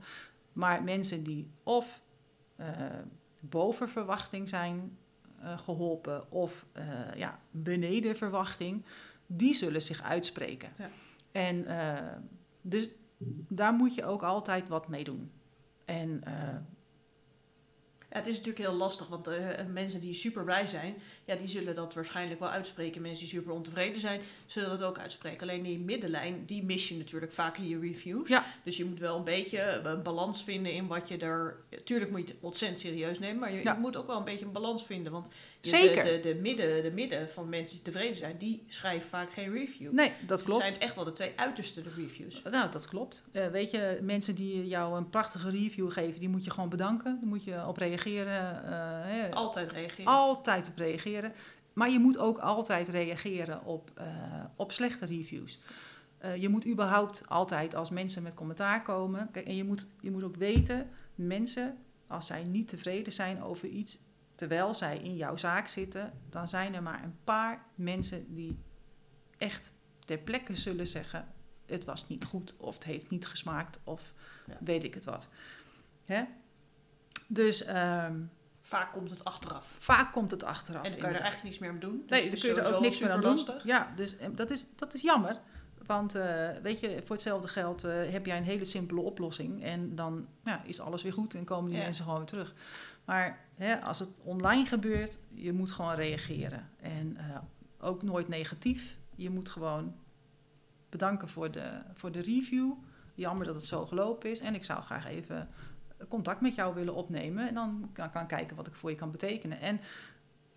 [0.53, 2.03] Maar mensen die of
[2.61, 2.67] uh,
[3.41, 4.97] boven verwachting zijn
[5.43, 6.85] uh, geholpen of uh,
[7.17, 8.85] ja, beneden verwachting,
[9.27, 10.71] die zullen zich uitspreken.
[10.79, 10.89] Ja.
[11.31, 11.67] En
[12.61, 12.91] dus
[13.49, 15.31] daar moet je ook altijd wat mee doen.
[15.89, 16.23] En
[18.11, 20.97] ja, het is natuurlijk heel lastig, want uh, mensen die super blij zijn,
[21.29, 23.03] ja, die zullen dat waarschijnlijk wel uitspreken.
[23.03, 25.41] Mensen die super ontevreden zijn, zullen dat ook uitspreken.
[25.41, 28.29] Alleen die middenlijn, die mis je natuurlijk vaak in je reviews.
[28.29, 28.45] Ja.
[28.63, 31.57] Dus je moet wel een beetje een balans vinden in wat je daar...
[31.85, 33.73] Tuurlijk moet je het ontzettend serieus nemen, maar je, ja.
[33.73, 35.13] je moet ook wel een beetje een balans vinden.
[35.13, 35.27] Want
[35.61, 36.05] Zeker.
[36.05, 39.53] De, de, de, midden, de midden van mensen die tevreden zijn, die schrijven vaak geen
[39.53, 39.93] review.
[39.93, 40.63] Nee, dat klopt.
[40.63, 42.43] Het zijn echt wel de twee uiterste de reviews.
[42.43, 43.25] Nou, dat klopt.
[43.33, 47.19] Uh, weet je, mensen die jou een prachtige review geven, die moet je gewoon bedanken.
[47.21, 48.63] Daar moet je op reageren.
[48.65, 50.13] Uh, altijd reageren.
[50.13, 51.18] Altijd op reageren.
[51.79, 55.61] Maar je moet ook altijd reageren op, uh, op slechte reviews.
[56.25, 59.31] Uh, je moet überhaupt altijd als mensen met commentaar komen.
[59.31, 63.69] Kijk, en je moet, je moet ook weten, mensen, als zij niet tevreden zijn over
[63.69, 63.99] iets,
[64.35, 68.59] terwijl zij in jouw zaak zitten, dan zijn er maar een paar mensen die
[69.37, 69.73] echt
[70.05, 71.29] ter plekke zullen zeggen:
[71.67, 74.15] het was niet goed, of het heeft niet gesmaakt, of
[74.47, 74.57] ja.
[74.61, 75.29] weet ik het wat.
[76.05, 76.23] Hè?
[77.29, 77.69] Dus.
[77.69, 78.31] Um,
[78.69, 79.75] vaak komt het achteraf.
[79.79, 80.85] Vaak komt het achteraf.
[80.85, 82.03] en dan kan je er eigenlijk niets meer aan doen.
[82.07, 83.45] Dus Nee, is kun je er ook niks meer aan doen.
[83.65, 85.41] Ja, dus eh, dat is, dat is jammer.
[85.87, 89.63] Want eh, weet je, voor hetzelfde geld eh, heb jij een hele simpele oplossing.
[89.65, 91.85] En dan ja, is alles weer goed en komen die Ja.
[91.85, 92.55] mensen gewoon weer terug.
[93.05, 96.71] Maar hè, als het online gebeurt, je moet gewoon reageren.
[96.81, 97.17] En
[97.81, 98.99] ook nooit negatief.
[99.17, 99.95] Je moet gewoon
[100.89, 102.73] bedanken voor de, voor de review.
[103.15, 104.41] Jammer dat het zo gelopen is.
[104.41, 105.49] En ik zou graag even
[106.09, 107.49] contact met jou willen opnemen.
[107.49, 109.61] En dan kan, kan kijken wat ik voor je kan betekenen.
[109.61, 109.81] En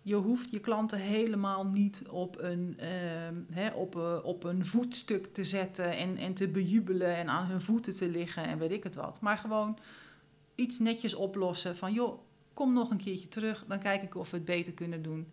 [0.02, 5.26] je hoeft je klanten helemaal niet op een, ehm, hè, op, eh, op een voetstuk
[5.26, 8.82] te zetten en, en te bejubelen en aan hun voeten te liggen en weet ik
[8.82, 9.20] het wat.
[9.20, 9.78] Maar gewoon
[10.54, 12.20] iets netjes oplossen van joh,
[12.54, 15.32] kom nog een keertje terug, dan kijk ik of we het beter kunnen doen.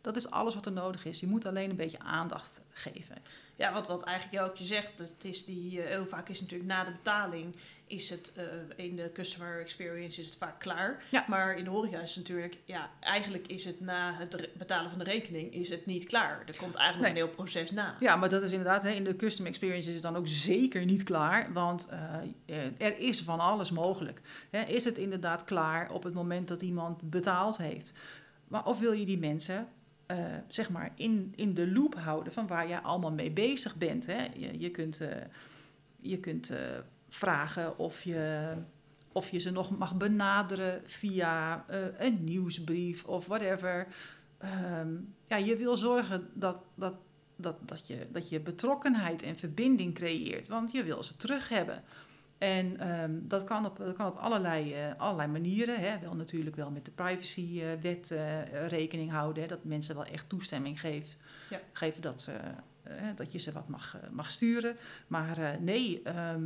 [0.00, 1.20] Dat is alles wat er nodig is.
[1.20, 3.16] Je moet alleen een beetje aandacht geven.
[3.60, 6.70] Ja, wat, wat eigenlijk ook je zegt, het is die, eh, heel vaak is natuurlijk
[6.70, 8.44] na de betaling, is het eh,
[8.76, 11.02] in de customer experience is het vaak klaar.
[11.10, 11.24] Ja.
[11.28, 14.98] Maar in de horeca is het natuurlijk, ja, eigenlijk is het na het betalen van
[14.98, 16.42] de rekening, is het niet klaar.
[16.46, 17.22] Er komt eigenlijk Nee.
[17.22, 17.94] een heel proces na.
[17.98, 20.84] Ja, maar dat is inderdaad, hè, in de custom experience is het dan ook zeker
[20.84, 21.86] niet klaar, want
[22.46, 24.20] eh, er is van alles mogelijk.
[24.50, 27.92] Hè, is het inderdaad klaar op het moment dat iemand betaald heeft?
[28.48, 29.68] Maar of wil je die mensen,
[30.10, 30.16] eh,
[30.48, 34.06] zeg maar, in, in de loop houden van waar jij allemaal mee bezig bent?
[34.06, 34.26] Hè?
[34.34, 35.08] Je, je kunt, eh,
[36.00, 36.58] je kunt eh,
[37.08, 38.52] vragen of je,
[39.12, 41.64] of je ze nog mag benaderen via
[41.98, 43.86] een nieuwsbrief of whatever.
[44.38, 44.88] Ehm,
[45.26, 46.94] ja, je wil zorgen dat, dat
[47.36, 50.48] dat, dat, je, dat je betrokkenheid en verbinding creëert.
[50.48, 51.82] Want je wil ze terug hebben.
[52.40, 55.80] En ehm, dat kan op, dat kan op allerlei, eh, allerlei manieren.
[55.80, 55.98] Hè.
[55.98, 59.42] Wel natuurlijk wel met de privacywet eh rekening houden.
[59.42, 59.48] Hè.
[59.48, 61.16] Dat mensen wel echt toestemming geeft,
[61.50, 61.60] Ja.
[61.72, 62.32] geven dat, ze,
[62.82, 64.76] eh, dat je ze wat mag, eh, mag sturen.
[65.06, 66.44] Maar eh, nee, ehm,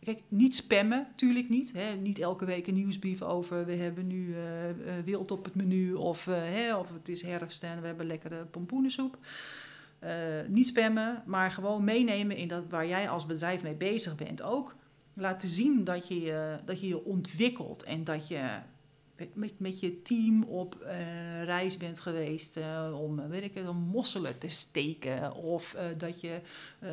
[0.00, 1.72] kijk, niet spammen, natuurlijk niet.
[1.72, 1.94] Hè.
[1.94, 3.64] Niet elke week een nieuwsbrief over...
[3.66, 7.22] we hebben nu eh, eh, wild op het menu of, eh, hè, of het is
[7.22, 9.18] herfst en we hebben lekkere pompoenensoep.
[9.98, 10.12] Eh,
[10.48, 14.42] niet spammen, maar gewoon meenemen in dat waar jij als bedrijf mee bezig bent.
[14.42, 14.74] Ook
[15.14, 18.60] laten zien dat je je, dat je, je ontwikkelt en dat je
[19.34, 23.68] met, met je team op eh, reis bent geweest eh, om, eh, weet ik het,
[23.68, 25.34] om mosselen te steken.
[25.34, 26.40] Of dat, je,
[26.78, 26.90] eh,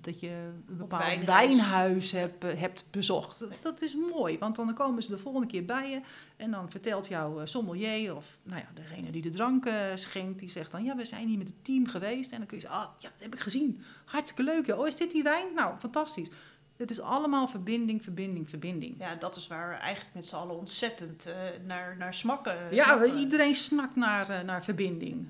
[0.00, 0.28] dat je
[0.68, 3.38] een bepaald wijnhuis hebt, hebt bezocht.
[3.38, 6.00] Dat, dat is mooi, want dan komen ze de volgende keer bij je
[6.36, 10.70] en dan vertelt jouw sommelier of nou ja, degene die de drank schenkt, die zegt
[10.70, 12.32] dan, ja, we zijn hier met het team geweest.
[12.32, 13.82] En dan kun je zeggen, ah, ja, dat heb ik gezien.
[14.04, 14.78] Hartstikke leuk.
[14.78, 15.46] Oh, is dit die wijn?
[15.54, 16.28] Nou, fantastisch.
[16.76, 18.94] Het is allemaal verbinding, verbinding, verbinding.
[18.98, 21.34] Ja, dat is waar we eigenlijk met z'n allen ontzettend eh,
[21.66, 22.56] naar, naar smakken.
[22.70, 23.18] Ja, we- snappen.
[23.18, 25.26] iedereen snakt naar, eh, naar verbinding.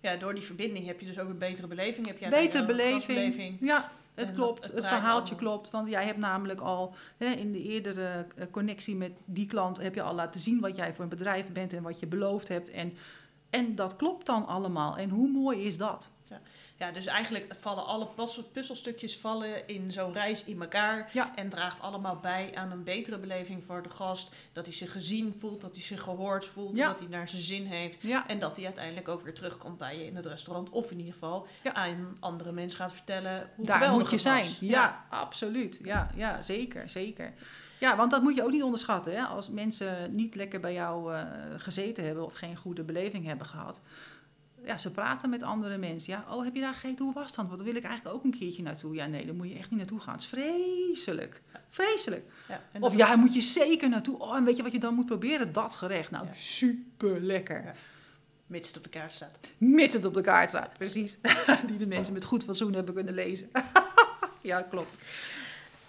[0.00, 2.06] ja, door die verbinding heb je dus ook een betere beleving.
[2.06, 3.56] Heb je Betere beleving.
[3.60, 4.72] Ja, het En klopt.
[4.72, 5.52] het verhaaltje allemaal.
[5.54, 5.70] klopt.
[5.70, 9.78] Want jij hebt namelijk al hè, in de eerdere eh, connectie met die klant...
[9.78, 12.48] heb je al laten zien wat jij voor een bedrijf bent en wat je beloofd
[12.48, 12.70] hebt.
[12.70, 12.92] En,
[13.50, 14.96] en dat klopt dan allemaal.
[14.96, 16.10] En hoe mooi is dat?
[16.82, 21.10] Ja, dus eigenlijk vallen alle puzzel- puzzelstukjes vallen in zo'n reis in elkaar.
[21.12, 21.32] Ja.
[21.36, 24.32] En draagt allemaal bij aan een betere beleving voor de gast.
[24.52, 26.86] Dat hij zich gezien voelt, dat hij zich gehoord voelt, Ja.
[26.88, 28.02] dat hij naar zijn zin heeft.
[28.02, 30.70] Ja, En dat hij uiteindelijk ook weer terugkomt bij je in het restaurant.
[30.70, 34.46] Of in ieder geval aan andere mensen gaat vertellen hoe daar moet je zijn.
[34.60, 35.80] Ja, absoluut.
[35.84, 37.32] Ja, ja, zeker, zeker.
[37.80, 39.12] Ja, want dat moet je ook niet onderschatten.
[39.16, 39.22] Hè?
[39.22, 41.22] Als mensen niet lekker bij jou eh,
[41.56, 43.80] gezeten hebben of geen goede beleving hebben gehad.
[44.64, 46.12] Ja, ze praten met andere mensen.
[46.12, 47.04] Ja, oh, heb je daar gegeten?
[47.04, 47.46] Hoe was dan?
[47.46, 48.94] Want daar wil ik eigenlijk ook een keertje naartoe.
[48.94, 50.12] Ja, nee, daar moet je echt niet naartoe gaan.
[50.12, 51.42] Het is vreselijk.
[51.68, 52.24] Vreselijk.
[52.48, 54.18] Ja, Of dat- ja, daar moet je zeker naartoe.
[54.18, 55.52] Oh, en weet je wat je dan moet proberen?
[55.52, 56.10] Dat gerecht.
[56.10, 56.32] Nou, Ja.
[56.34, 57.62] super lekker.
[57.64, 57.74] Ja.
[58.46, 59.38] Mits het op de kaart staat.
[59.58, 61.18] Mits het op de kaart staat, precies.
[61.66, 63.50] Die de mensen met goed fatsoen hebben kunnen lezen.
[64.40, 64.98] ja, klopt.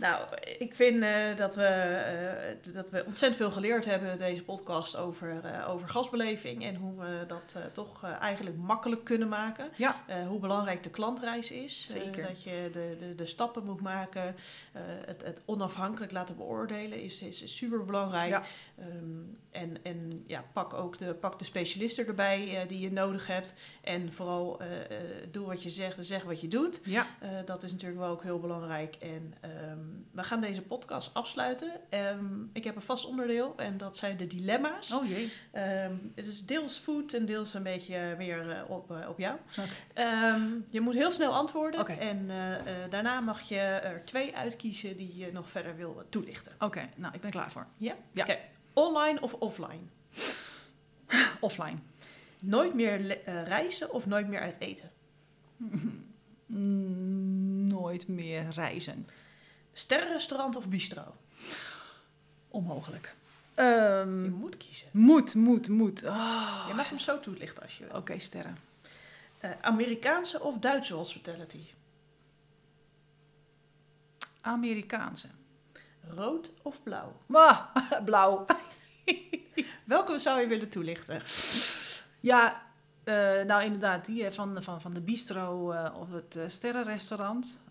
[0.03, 4.97] Nou, ik vind eh, dat, we, eh, dat we ontzettend veel geleerd hebben deze podcast
[4.97, 6.65] over, eh, over gasbeleving.
[6.65, 9.69] En hoe we dat toch eigenlijk makkelijk kunnen maken.
[9.75, 10.03] Ja.
[10.27, 11.87] Hoe belangrijk de klantreis is.
[11.89, 12.27] Zeker.
[12.27, 14.35] dat je de, de, de stappen moet maken.
[15.05, 18.29] Het, het onafhankelijk laten beoordelen is, is, super belangrijk.
[18.29, 18.43] Ja.
[19.53, 23.53] En en ja, pak ook de, pak de specialisten erbij eh, die je nodig hebt.
[23.81, 24.87] En vooral eh, eh,
[25.31, 26.79] doe wat je zegt en zeg wat je doet.
[26.83, 27.07] Ja,
[27.45, 28.95] dat is natuurlijk wel ook heel belangrijk.
[28.95, 29.79] En ehm,
[30.11, 31.71] we gaan deze podcast afsluiten.
[31.89, 34.91] Ehm, ik heb een vast onderdeel en dat zijn de dilemma's.
[34.91, 35.33] oh jee.
[35.51, 39.37] Ehm, het is deels food en deels een beetje weer eh, op, op jou.
[39.59, 39.69] Oké.
[39.93, 41.79] Ehm, je moet heel snel antwoorden.
[41.79, 41.93] Oké.
[41.93, 42.27] En
[42.89, 46.51] daarna mag je er twee uitkiezen die je nog verder wil toelichten.
[46.59, 47.67] Oké, nou, ik ben klaar voor.
[47.77, 47.95] Ja?
[48.11, 48.25] Ja.
[48.73, 49.81] Online of offline?
[51.39, 51.77] Offline.
[52.41, 54.91] Nooit meer eh, reizen of nooit meer uit eten?
[56.45, 59.07] Mm, nooit meer reizen.
[59.73, 61.15] Sterrenrestaurant of bistro?
[62.47, 63.15] Onmogelijk.
[63.53, 64.87] Ehm, Je moet kiezen.
[64.91, 66.03] moet, moet, moet.
[66.03, 66.65] Oh.
[66.67, 67.95] Je mag hem zo toelichten als je wil.
[67.97, 68.57] Oké, sterren.
[69.39, 71.65] Eh, Amerikaanse of Duitse hospitality?
[74.41, 75.27] Amerikaanse.
[76.07, 77.15] Rood of blauw?
[77.31, 77.65] Ah,
[78.05, 78.45] blauw.
[79.85, 81.21] Welke zou je willen toelichten?
[82.19, 82.61] Ja,
[83.03, 87.61] eh, nou inderdaad, die eh, van, van, van de bistro eh, of het sterrenrestaurant.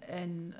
[0.00, 0.54] En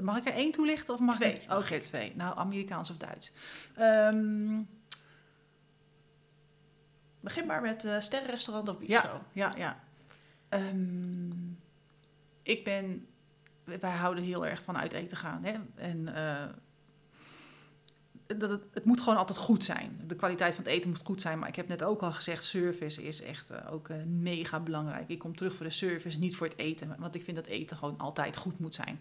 [0.00, 1.52] mag ik er één toelichten of mag Twee, ik?
[1.52, 2.12] Oké, twee.
[2.16, 3.32] Nou, Amerikaans of Duits.
[3.74, 4.62] Ehm,
[7.20, 9.22] Begin maar met sterrenrestaurant of bistro.
[9.32, 9.80] ja, ja.
[10.48, 11.50] Ehm,
[12.42, 13.06] ik ben,
[13.80, 15.44] wij houden heel erg van uit eten gaan.
[15.44, 15.54] Hè?
[15.74, 16.44] En eh,
[18.38, 20.00] dat het, het moet gewoon altijd goed zijn.
[20.06, 21.38] De kwaliteit van het eten moet goed zijn.
[21.38, 25.08] Maar ik heb net ook al gezegd, service is echt eh, ook eh, mega belangrijk.
[25.08, 26.96] Ik kom terug voor de service, niet voor het eten.
[26.98, 29.00] Want ik vind dat eten gewoon altijd goed moet zijn.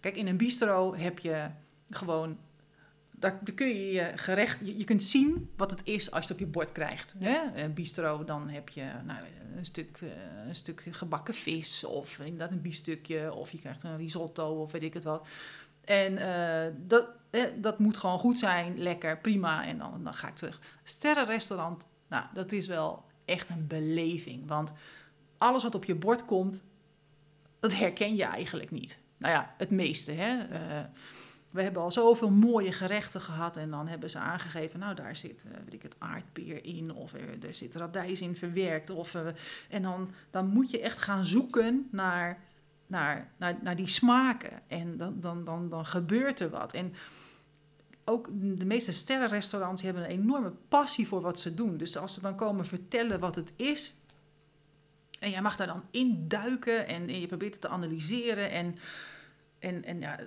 [0.00, 1.50] Kijk, in een bistro heb je
[1.90, 2.38] gewoon...
[3.24, 4.60] Daar, kun je je gerecht...
[4.62, 7.14] Je, kunt zien wat het is als je het op je bord krijgt.
[7.18, 7.62] Hè?
[7.62, 9.18] Een bistro, dan heb je nou,
[9.56, 10.08] een, stuk, eh,
[10.48, 11.84] een stuk gebakken vis...
[11.84, 13.32] of inderdaad een biefstukje...
[13.32, 15.26] of je krijgt een risotto of weet ik het wat...
[15.84, 19.66] En eh, dat, eh, dat moet gewoon goed zijn, lekker, prima.
[19.66, 20.60] En dan, dan ga ik terug.
[20.82, 24.48] Sterrenrestaurant, nou, dat is wel echt een beleving.
[24.48, 24.72] Want
[25.38, 26.64] alles wat op je bord komt,
[27.60, 29.00] dat herken je eigenlijk niet.
[29.16, 30.12] Nou ja, het meeste.
[30.12, 30.42] Hè?
[30.44, 30.84] Eh,
[31.54, 33.56] we hebben al zoveel mooie gerechten gehad.
[33.56, 36.94] En dan hebben ze aangegeven, nou daar zit eh, weet ik het, aardbeer in.
[36.94, 38.90] Of er, zit radijs in verwerkt.
[38.90, 39.26] Of, eh,
[39.68, 42.38] en dan, dan moet je echt gaan zoeken naar
[42.86, 44.62] naar, naar, naar die smaken.
[44.66, 46.72] En dan, dan, dan, dan gebeurt er wat.
[46.72, 46.94] En
[48.04, 51.76] ook de meeste sterrenrestaurants hebben een enorme passie voor wat ze doen.
[51.76, 53.94] Dus als ze dan komen vertellen wat het is.
[55.18, 58.50] En jij mag daar dan induiken en, en je probeert het te analyseren.
[58.50, 58.76] En,
[59.64, 60.18] en, en ja,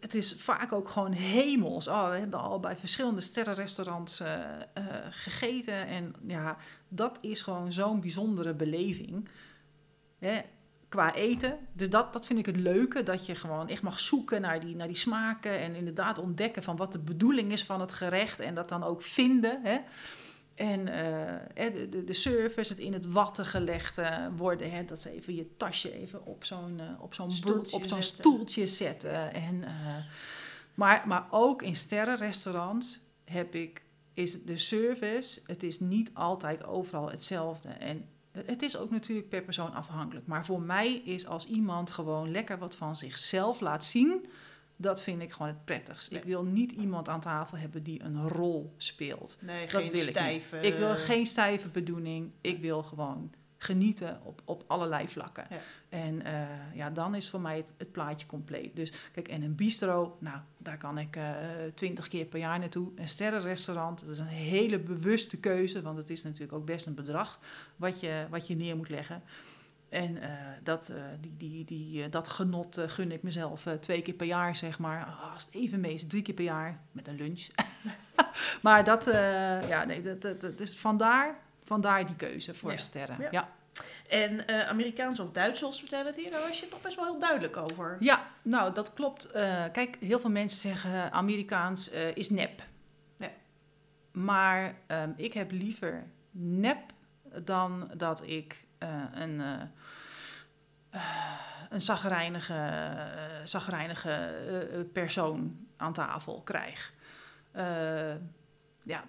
[0.00, 1.88] het, is vaak ook gewoon hemels.
[1.88, 4.40] Oh, we hebben al bij verschillende sterrenrestaurants eh,
[4.74, 5.86] eh, gegeten.
[5.86, 6.56] En ja,
[6.88, 9.28] dat is gewoon zo'n bijzondere beleving.
[10.18, 10.40] Hè?
[10.88, 11.58] qua eten.
[11.72, 14.76] Dus dat, dat vind ik het leuke, dat je gewoon echt mag zoeken naar die,
[14.76, 18.54] naar die smaken en inderdaad ontdekken van wat de bedoeling is van het gerecht en
[18.54, 19.60] dat dan ook vinden.
[19.62, 19.78] Hè.
[20.54, 25.00] En eh, de, de, de service, het in het watten gelegd eh, worden, hè, dat
[25.00, 28.24] ze even je tasje even op zo'n uh, op zo'n Stoeltje op zo'n zetten.
[28.24, 29.34] stoeltje zetten.
[29.34, 29.96] En, uh,
[30.74, 33.82] maar, maar ook in sterrenrestaurants heb ik,
[34.14, 37.68] is de service, het is niet altijd overal hetzelfde.
[37.68, 40.26] En het is ook natuurlijk per persoon afhankelijk.
[40.26, 44.26] Maar voor mij is als iemand gewoon lekker wat van zichzelf laat zien,
[44.82, 46.10] dat vind ik gewoon het prettigst.
[46.10, 46.20] Nee.
[46.20, 49.36] Ik wil niet iemand aan tafel hebben die een rol speelt.
[49.40, 50.16] Nee, Dat geen wil ik niet.
[50.16, 50.60] stijve...
[50.60, 52.30] Ik wil geen stijve bedoeling.
[52.40, 55.46] Ik wil gewoon genieten op, op allerlei vlakken.
[55.50, 55.58] Ja.
[55.88, 56.42] En eh,
[56.74, 58.76] ja, dan is voor mij het, het plaatje compleet.
[58.76, 61.18] Dus kijk, en een bistro, nou, daar kan ik
[61.74, 62.90] twintig keer per jaar naartoe.
[62.96, 66.94] Een sterrenrestaurant, dat is een hele bewuste keuze, want het is natuurlijk ook best een
[66.94, 67.38] bedrag
[67.76, 69.22] wat je, wat je neer moet leggen.
[69.92, 70.30] En uh,
[70.62, 74.56] dat, uh, die, die, die, uh, dat genot gun ik mezelf twee keer per jaar,
[74.56, 75.06] zeg maar.
[75.08, 77.46] Oh, als het even mee is, drie keer per jaar met een lunch.
[78.62, 79.04] maar dat,
[79.68, 82.76] ja, nee, dat, dat, dat is vandaar, vandaar die keuze voor Ja.
[82.76, 83.16] sterren.
[83.20, 83.28] Ja.
[83.30, 83.48] Ja.
[84.08, 87.96] En eh Amerikaanse of Duitse hospitality, daar was je toch best wel heel duidelijk over.
[88.00, 89.24] Ja, nou dat klopt.
[89.30, 92.62] Eh, kijk, heel veel mensen zeggen Amerikaans eh, is nep.
[93.16, 93.30] Ja.
[94.12, 96.80] Maar ehm, ik heb liever nep
[97.44, 99.60] dan dat ik eh, een, eh, eh,
[101.70, 106.92] een zagrijnige, eh, zagrijnige eh, eh, persoon aan tafel krijg.
[107.52, 108.14] Eh,
[108.82, 109.04] ja,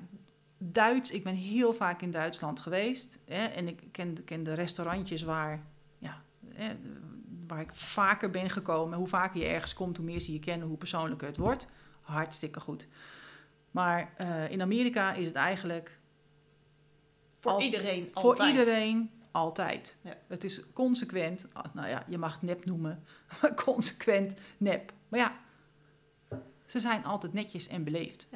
[0.57, 3.19] Duits, ik ben heel vaak in Duitsland geweest.
[3.25, 5.63] Hè, en ik ken, ken de restaurantjes waar,
[5.97, 6.21] ja,
[6.53, 6.75] hè,
[7.47, 8.97] waar ik vaker ben gekomen.
[8.97, 11.67] Hoe vaker je ergens komt, hoe meer ze je kennen, hoe persoonlijker het wordt.
[12.01, 12.87] Hartstikke goed.
[13.71, 15.99] Maar eh, in Amerika is het eigenlijk
[17.39, 18.49] Voor Al- iedereen voor altijd.
[18.55, 19.97] iedereen altijd.
[20.01, 20.17] Ja.
[20.27, 23.03] Het is consequent, ah, nou ja, je mag het nep noemen,
[23.41, 24.93] maar consequent nep.
[25.07, 25.39] Maar ja,
[26.65, 28.27] ze zijn altijd netjes en beleefd.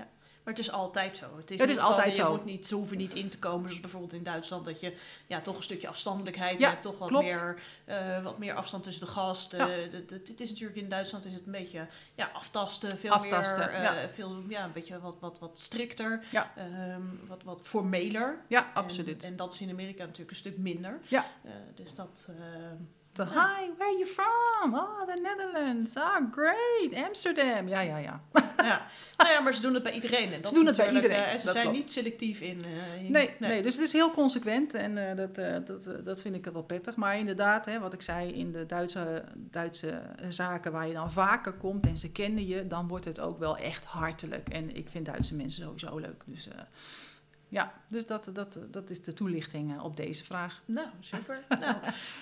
[0.48, 1.38] Maar het is altijd zo.
[1.38, 2.32] Het is, Het van, altijd je zo.
[2.32, 5.42] Moet niet, ze hoeven niet in te komen, zoals bijvoorbeeld in Duitsland, dat je ja,
[5.42, 6.82] toch een stukje afstandelijkheid Ja, hebt.
[6.82, 7.24] Toch wat klopt.
[7.26, 9.52] meer, eh, wat meer afstand tussen de gast.
[9.52, 9.70] Ja.
[9.70, 12.98] Eh, Het is natuurlijk in Duitsland is het een beetje ja, aftasten.
[12.98, 14.10] Veel Aftasten, meer, ja.
[14.10, 16.24] veel, ja, een beetje wat, wat, wat strikter.
[16.32, 16.52] Ja.
[16.56, 18.42] ehm, wat, wat formeler.
[18.48, 19.24] Ja, En- absoluut.
[19.24, 21.00] En, dat is in Amerika natuurlijk een stuk minder.
[21.08, 21.26] Ja.
[21.76, 22.28] Dus dat,
[23.26, 24.74] Hi, where are you from?
[24.76, 25.96] Oh, the Netherlands.
[25.96, 27.06] Ah, great.
[27.08, 27.68] Amsterdam.
[27.68, 28.22] Ja, ja, ja.
[28.58, 28.82] Ja.
[29.18, 30.34] Nou ja, maar ze doen het bij iedereen.
[30.34, 31.78] En dat Ze doen het bij iedereen, eh, ze dat zijn klopt.
[31.78, 32.62] niet selectief in...
[32.66, 33.62] eh, in- Nee, nee.
[33.64, 35.36] dus het is heel consequent en eh, dat,
[35.68, 36.96] dat, dat vind ik wel prettig.
[36.96, 41.54] Maar inderdaad, hè, wat ik zei, in de Duitse, Duitse zaken waar je dan vaker
[41.54, 44.50] komt en ze kennen je, dan wordt het ook wel echt hartelijk.
[44.50, 46.24] En ik vind Duitse mensen sowieso leuk.
[46.26, 46.48] Dus
[47.50, 50.62] ja, dus dat, dat, dat is de toelichting eh, op deze vraag.
[50.66, 51.44] Nou, super.
[51.60, 51.76] nou,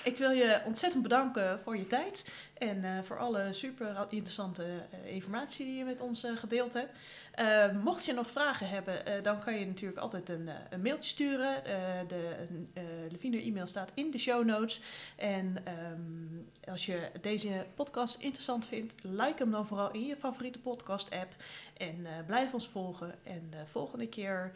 [0.03, 5.13] ik wil je ontzettend bedanken voor je tijd en eh, voor alle super interessante eh,
[5.13, 6.97] informatie die je met ons gedeeld hebt.
[7.83, 11.63] Mocht je nog vragen hebben, dan kan je natuurlijk altijd een, een mailtje sturen.
[12.07, 12.35] De
[13.11, 14.81] Leviner e-mail staat in de show notes.
[15.15, 20.59] En ehm, als je deze podcast interessant vindt, like hem dan vooral in je favoriete
[20.59, 21.35] podcast app.
[21.77, 23.15] En blijf ons volgen.
[23.23, 24.51] En de volgende keer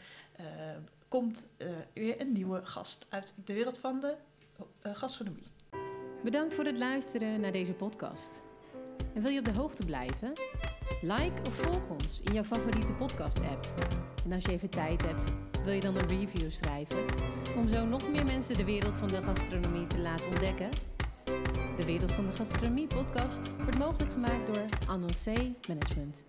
[1.08, 4.16] komt eh, weer een nieuwe gast uit de wereld van de
[4.82, 5.44] eh, gastronomie.
[6.24, 8.42] Bedankt voor het luisteren naar deze podcast.
[9.14, 10.34] En wil je op de hoogte blijven?
[11.02, 13.68] Like of volg ons in jouw favoriete podcast-app.
[14.26, 15.24] En als je even tijd hebt,
[15.64, 17.06] wil je dan een review schrijven?
[17.58, 20.70] Om zo nog meer mensen de wereld van de gastronomie te laten ontdekken?
[21.78, 26.29] De Wereld van de Gastronomie podcast wordt mogelijk gemaakt door Annoncé Management.